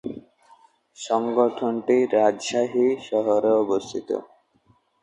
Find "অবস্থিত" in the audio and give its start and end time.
3.63-4.09